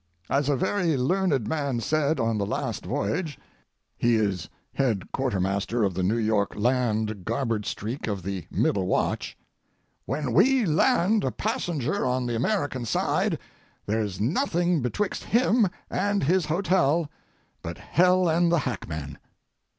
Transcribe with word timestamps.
As 0.31 0.49
a 0.49 0.55
very 0.55 0.97
learned 0.97 1.47
man 1.47 1.79
said 1.79 2.19
on 2.19 2.39
the 2.39 2.45
last 2.47 2.87
voyage 2.87 3.37
(he 3.95 4.15
is 4.15 4.49
head 4.73 5.11
quartermaster 5.11 5.83
of 5.83 5.93
the 5.93 6.01
New 6.01 6.17
York 6.17 6.55
land 6.55 7.23
garboard 7.23 7.67
streak 7.67 8.07
of 8.07 8.23
the 8.23 8.47
middle 8.49 8.87
watch), 8.87 9.37
"When 10.05 10.33
we 10.33 10.65
land 10.65 11.23
a 11.23 11.29
passenger 11.29 12.03
on 12.03 12.25
the 12.25 12.35
American 12.35 12.83
side 12.83 13.37
there's 13.85 14.19
nothing 14.19 14.81
betwix 14.81 15.21
him 15.21 15.67
and 15.87 16.23
his 16.23 16.47
hotel 16.47 17.07
but 17.61 17.77
hell 17.77 18.27
and 18.27 18.51
the 18.51 18.57
hackman." 18.65 19.19